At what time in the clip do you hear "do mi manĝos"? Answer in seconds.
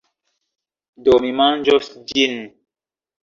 1.07-1.91